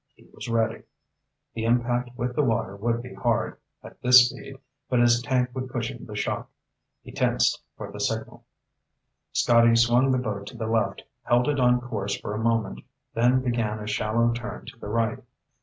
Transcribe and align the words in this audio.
He 0.15 0.27
was 0.33 0.49
ready. 0.49 0.81
The 1.53 1.65
impact 1.65 2.17
with 2.17 2.33
the 2.35 2.41
water 2.41 2.75
would 2.75 3.03
be 3.03 3.13
hard, 3.13 3.57
at 3.83 4.01
this 4.01 4.31
speed, 4.31 4.55
but 4.89 4.97
his 4.99 5.21
tank 5.21 5.49
would 5.53 5.69
cushion 5.69 6.07
the 6.07 6.15
shock. 6.15 6.49
He 7.03 7.11
tensed 7.11 7.61
for 7.77 7.91
the 7.91 7.99
signal. 7.99 8.43
Scotty 9.31 9.75
swung 9.75 10.09
the 10.11 10.17
boat 10.17 10.47
to 10.47 10.57
the 10.57 10.65
left, 10.65 11.03
held 11.25 11.47
it 11.47 11.59
on 11.59 11.79
course 11.81 12.19
for 12.19 12.33
a 12.33 12.39
moment, 12.39 12.79
then 13.13 13.41
began 13.43 13.77
a 13.77 13.85
shallow 13.85 14.33
turn 14.33 14.65
to 14.73 14.79
the 14.79 14.87
right. 14.89 15.19